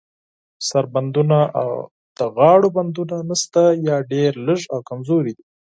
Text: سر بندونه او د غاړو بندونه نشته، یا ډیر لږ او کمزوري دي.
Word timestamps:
سر 0.67 0.83
بندونه 0.93 1.37
او 1.61 1.69
د 2.17 2.19
غاړو 2.35 2.67
بندونه 2.77 3.15
نشته، 3.29 3.63
یا 3.87 3.97
ډیر 4.11 4.31
لږ 4.47 4.61
او 4.73 4.79
کمزوري 4.89 5.33
دي. 5.37 5.45